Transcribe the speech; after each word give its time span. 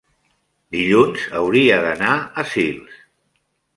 dilluns 0.75 1.27
hauria 1.41 1.77
d'anar 1.85 2.17
a 2.17 2.47
Sils. 2.55 2.97